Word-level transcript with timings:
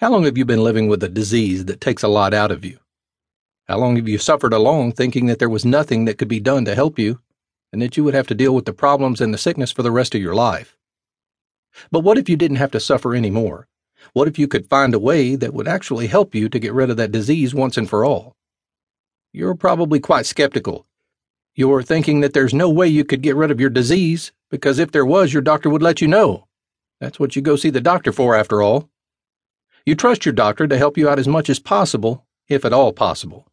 How 0.00 0.12
long 0.12 0.26
have 0.26 0.38
you 0.38 0.44
been 0.44 0.62
living 0.62 0.86
with 0.86 1.02
a 1.02 1.08
disease 1.08 1.64
that 1.64 1.80
takes 1.80 2.04
a 2.04 2.08
lot 2.08 2.32
out 2.32 2.52
of 2.52 2.64
you? 2.64 2.78
How 3.66 3.78
long 3.78 3.96
have 3.96 4.06
you 4.06 4.16
suffered 4.16 4.52
along 4.52 4.92
thinking 4.92 5.26
that 5.26 5.40
there 5.40 5.48
was 5.48 5.64
nothing 5.64 6.04
that 6.04 6.18
could 6.18 6.28
be 6.28 6.38
done 6.38 6.64
to 6.66 6.76
help 6.76 7.00
you 7.00 7.18
and 7.72 7.82
that 7.82 7.96
you 7.96 8.04
would 8.04 8.14
have 8.14 8.28
to 8.28 8.34
deal 8.36 8.54
with 8.54 8.64
the 8.64 8.72
problems 8.72 9.20
and 9.20 9.34
the 9.34 9.38
sickness 9.38 9.72
for 9.72 9.82
the 9.82 9.90
rest 9.90 10.14
of 10.14 10.22
your 10.22 10.36
life? 10.36 10.78
But 11.90 12.04
what 12.04 12.16
if 12.16 12.28
you 12.28 12.36
didn't 12.36 12.58
have 12.58 12.70
to 12.70 12.80
suffer 12.80 13.12
anymore? 13.12 13.66
What 14.12 14.28
if 14.28 14.38
you 14.38 14.46
could 14.46 14.68
find 14.68 14.94
a 14.94 15.00
way 15.00 15.34
that 15.34 15.52
would 15.52 15.66
actually 15.66 16.06
help 16.06 16.32
you 16.32 16.48
to 16.48 16.60
get 16.60 16.72
rid 16.72 16.90
of 16.90 16.96
that 16.98 17.10
disease 17.10 17.52
once 17.52 17.76
and 17.76 17.90
for 17.90 18.04
all? 18.04 18.36
You're 19.32 19.56
probably 19.56 19.98
quite 19.98 20.26
skeptical. 20.26 20.86
You're 21.56 21.82
thinking 21.82 22.20
that 22.20 22.34
there's 22.34 22.54
no 22.54 22.70
way 22.70 22.86
you 22.86 23.04
could 23.04 23.20
get 23.20 23.34
rid 23.34 23.50
of 23.50 23.58
your 23.58 23.68
disease 23.68 24.30
because 24.48 24.78
if 24.78 24.92
there 24.92 25.04
was, 25.04 25.32
your 25.32 25.42
doctor 25.42 25.68
would 25.68 25.82
let 25.82 26.00
you 26.00 26.06
know. 26.06 26.46
That's 27.00 27.18
what 27.18 27.34
you 27.34 27.42
go 27.42 27.56
see 27.56 27.70
the 27.70 27.80
doctor 27.80 28.12
for, 28.12 28.36
after 28.36 28.62
all. 28.62 28.88
You 29.86 29.94
trust 29.94 30.26
your 30.26 30.32
doctor 30.32 30.66
to 30.66 30.78
help 30.78 30.98
you 30.98 31.08
out 31.08 31.18
as 31.18 31.28
much 31.28 31.48
as 31.48 31.58
possible, 31.58 32.26
if 32.48 32.64
at 32.64 32.72
all 32.72 32.92
possible. 32.92 33.46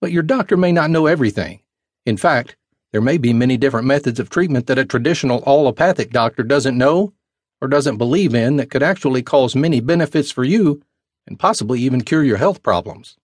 But 0.00 0.12
your 0.12 0.22
doctor 0.22 0.56
may 0.56 0.72
not 0.72 0.90
know 0.90 1.06
everything. 1.06 1.60
In 2.06 2.16
fact, 2.16 2.56
there 2.92 3.00
may 3.00 3.18
be 3.18 3.32
many 3.32 3.56
different 3.56 3.86
methods 3.86 4.18
of 4.18 4.30
treatment 4.30 4.66
that 4.66 4.78
a 4.78 4.84
traditional 4.84 5.42
allopathic 5.46 6.10
doctor 6.10 6.42
doesn't 6.42 6.78
know 6.78 7.12
or 7.60 7.68
doesn't 7.68 7.98
believe 7.98 8.34
in 8.34 8.56
that 8.56 8.70
could 8.70 8.82
actually 8.82 9.22
cause 9.22 9.54
many 9.54 9.80
benefits 9.80 10.30
for 10.30 10.44
you 10.44 10.82
and 11.26 11.38
possibly 11.38 11.80
even 11.80 12.00
cure 12.00 12.24
your 12.24 12.38
health 12.38 12.62
problems. 12.62 13.16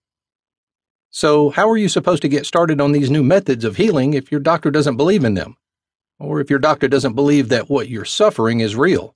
So, 1.09 1.49
how 1.49 1.69
are 1.69 1.77
you 1.77 1.89
supposed 1.89 2.21
to 2.23 2.29
get 2.29 2.45
started 2.45 2.81
on 2.81 2.91
these 2.91 3.09
new 3.09 3.23
methods 3.23 3.63
of 3.63 3.77
healing 3.77 4.13
if 4.13 4.31
your 4.31 4.41
doctor 4.41 4.69
doesn't 4.69 4.97
believe 4.97 5.23
in 5.23 5.33
them? 5.33 5.55
Or 6.19 6.41
if 6.41 6.49
your 6.49 6.59
doctor 6.59 6.87
doesn't 6.87 7.13
believe 7.13 7.49
that 7.49 7.69
what 7.69 7.89
you're 7.89 8.05
suffering 8.05 8.59
is 8.59 8.75
real? 8.75 9.15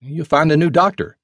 You 0.00 0.24
find 0.24 0.50
a 0.50 0.56
new 0.56 0.70
doctor. 0.70 1.16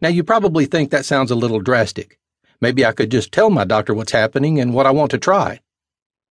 Now, 0.00 0.08
you 0.08 0.24
probably 0.24 0.66
think 0.66 0.90
that 0.90 1.04
sounds 1.04 1.30
a 1.30 1.36
little 1.36 1.60
drastic. 1.60 2.18
Maybe 2.60 2.84
I 2.84 2.92
could 2.92 3.10
just 3.10 3.32
tell 3.32 3.50
my 3.50 3.64
doctor 3.64 3.94
what's 3.94 4.12
happening 4.12 4.60
and 4.60 4.74
what 4.74 4.86
I 4.86 4.90
want 4.90 5.10
to 5.12 5.18
try. 5.18 5.60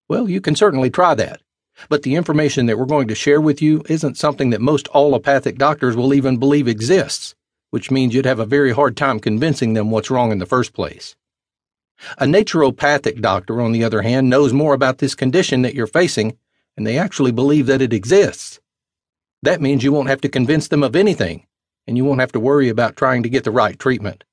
Well, 0.08 0.28
you 0.28 0.40
can 0.40 0.56
certainly 0.56 0.90
try 0.90 1.14
that. 1.14 1.40
But 1.88 2.02
the 2.02 2.14
information 2.14 2.66
that 2.66 2.78
we're 2.78 2.84
going 2.84 3.08
to 3.08 3.14
share 3.14 3.40
with 3.40 3.62
you 3.62 3.82
isn't 3.88 4.18
something 4.18 4.50
that 4.50 4.60
most 4.60 4.88
allopathic 4.94 5.56
doctors 5.56 5.96
will 5.96 6.12
even 6.12 6.36
believe 6.36 6.68
exists, 6.68 7.34
which 7.70 7.90
means 7.90 8.14
you'd 8.14 8.26
have 8.26 8.40
a 8.40 8.46
very 8.46 8.72
hard 8.72 8.96
time 8.96 9.20
convincing 9.20 9.74
them 9.74 9.90
what's 9.90 10.10
wrong 10.10 10.32
in 10.32 10.38
the 10.38 10.46
first 10.46 10.72
place. 10.72 11.16
A 12.18 12.24
naturopathic 12.24 13.20
doctor, 13.20 13.60
on 13.60 13.72
the 13.72 13.84
other 13.84 14.02
hand, 14.02 14.28
knows 14.30 14.52
more 14.52 14.74
about 14.74 14.98
this 14.98 15.14
condition 15.14 15.62
that 15.62 15.74
you're 15.74 15.86
facing, 15.86 16.36
and 16.76 16.86
they 16.86 16.98
actually 16.98 17.32
believe 17.32 17.66
that 17.66 17.82
it 17.82 17.92
exists. 17.92 18.60
That 19.42 19.60
means 19.60 19.84
you 19.84 19.92
won't 19.92 20.08
have 20.08 20.20
to 20.22 20.28
convince 20.28 20.68
them 20.68 20.82
of 20.82 20.96
anything, 20.96 21.46
and 21.86 21.96
you 21.96 22.04
won't 22.04 22.20
have 22.20 22.32
to 22.32 22.40
worry 22.40 22.68
about 22.68 22.96
trying 22.96 23.22
to 23.22 23.28
get 23.28 23.44
the 23.44 23.50
right 23.50 23.78
treatment. 23.78 24.24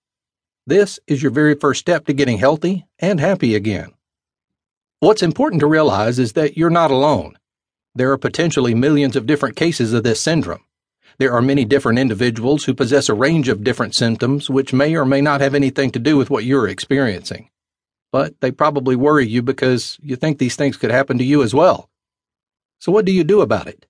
This 0.66 1.00
is 1.08 1.22
your 1.22 1.31
very 1.31 1.56
first 1.56 1.80
step 1.80 2.06
to 2.06 2.14
getting 2.14 2.38
healthy 2.38 2.86
and 3.00 3.20
happy 3.20 3.56
again. 3.56 3.92
What's 5.00 5.23
important 5.23 5.59
to 5.62 5.67
realize 5.67 6.20
is 6.20 6.34
that 6.34 6.58
you're 6.58 6.70
not 6.70 6.92
alone. 6.92 7.38
There 7.95 8.12
are 8.12 8.17
potentially 8.17 8.73
millions 8.73 9.16
of 9.16 9.26
different 9.26 9.56
cases 9.56 9.94
of 9.94 10.04
this 10.04 10.20
syndrome. 10.20 10.64
There 11.20 11.34
are 11.34 11.42
many 11.42 11.66
different 11.66 12.00
individuals 12.00 12.66
who 12.66 12.73
possess 12.73 13.09
a 13.09 13.14
range 13.14 13.48
of 13.48 13.64
different 13.64 13.95
symptoms 13.95 14.50
which 14.50 14.73
may 14.73 14.95
or 14.95 15.06
may 15.06 15.22
not 15.22 15.42
have 15.42 15.56
anything 15.56 15.89
to 15.92 16.00
do 16.00 16.17
with 16.17 16.30
what 16.30 16.44
you're 16.44 16.67
experiencing. 16.67 17.50
But 18.11 18.39
they 18.39 18.52
probably 18.52 18.95
worry 18.95 19.28
you 19.28 19.42
because 19.42 19.98
you 20.02 20.16
think 20.16 20.38
these 20.38 20.56
things 20.56 20.78
could 20.78 20.92
happen 20.92 21.17
to 21.17 21.23
you 21.23 21.42
as 21.44 21.54
well. 21.54 21.89
So 22.80 22.92
what 22.92 23.06
do 23.06 23.11
you 23.11 23.23
do 23.23 23.42
about 23.42 23.67
it? 23.67 23.86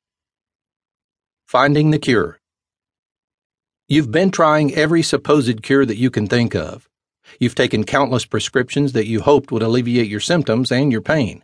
Finding 1.45 1.91
the 1.91 1.99
cure. 1.99 2.39
You've 3.89 4.11
been 4.11 4.31
trying 4.31 4.75
every 4.75 5.01
supposed 5.01 5.63
cure 5.63 5.85
that 5.85 5.95
you 5.95 6.11
can 6.11 6.27
think 6.27 6.53
of. 6.53 6.89
You've 7.39 7.55
taken 7.55 7.85
countless 7.85 8.25
prescriptions 8.25 8.91
that 8.91 9.07
you 9.07 9.21
hoped 9.21 9.49
would 9.49 9.63
alleviate 9.63 10.09
your 10.09 10.19
symptoms 10.19 10.73
and 10.73 10.91
your 10.91 10.99
pain. 10.99 11.41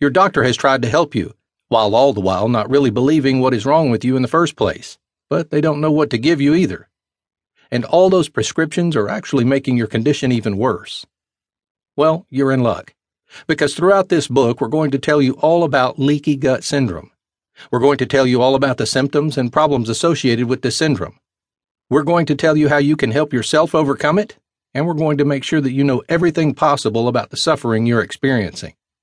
Your 0.00 0.08
doctor 0.08 0.44
has 0.44 0.56
tried 0.56 0.80
to 0.80 0.88
help 0.88 1.14
you, 1.14 1.34
while 1.68 1.94
all 1.94 2.14
the 2.14 2.22
while 2.22 2.48
not 2.48 2.70
really 2.70 2.88
believing 2.88 3.40
what 3.40 3.52
is 3.52 3.66
wrong 3.66 3.90
with 3.90 4.02
you 4.02 4.16
in 4.16 4.22
the 4.22 4.28
first 4.28 4.56
place, 4.56 4.96
but 5.28 5.50
they 5.50 5.60
don't 5.60 5.82
know 5.82 5.92
what 5.92 6.08
to 6.08 6.16
give 6.16 6.40
you 6.40 6.54
either. 6.54 6.88
And 7.70 7.84
all 7.84 8.08
those 8.08 8.30
prescriptions 8.30 8.96
are 8.96 9.10
actually 9.10 9.44
making 9.44 9.76
your 9.76 9.88
condition 9.88 10.32
even 10.32 10.56
worse. 10.56 11.04
Well, 11.96 12.24
you're 12.30 12.50
in 12.50 12.62
luck, 12.62 12.94
because 13.46 13.74
throughout 13.74 14.08
this 14.08 14.26
book 14.26 14.62
we're 14.62 14.68
going 14.68 14.92
to 14.92 14.98
tell 14.98 15.20
you 15.20 15.34
all 15.34 15.64
about 15.64 15.98
leaky 15.98 16.36
gut 16.36 16.64
syndrome. 16.64 17.10
We're 17.70 17.78
going 17.78 17.98
to 17.98 18.06
tell 18.06 18.26
you 18.26 18.40
all 18.40 18.54
about 18.54 18.78
the 18.78 18.86
symptoms 18.86 19.36
and 19.36 19.52
problems 19.52 19.90
associated 19.90 20.48
with 20.48 20.62
this 20.62 20.78
syndrome. 20.78 21.20
We're 21.90 22.02
going 22.02 22.26
to 22.26 22.34
tell 22.34 22.54
you 22.54 22.68
how 22.68 22.76
you 22.76 22.96
can 22.96 23.12
help 23.12 23.32
yourself 23.32 23.74
overcome 23.74 24.18
it, 24.18 24.36
and 24.74 24.86
we're 24.86 24.92
going 24.92 25.16
to 25.16 25.24
make 25.24 25.42
sure 25.42 25.62
that 25.62 25.72
you 25.72 25.82
know 25.82 26.02
everything 26.10 26.52
possible 26.52 27.08
about 27.08 27.30
the 27.30 27.38
suffering 27.38 27.86
you're 27.86 28.02
experiencing. 28.02 28.74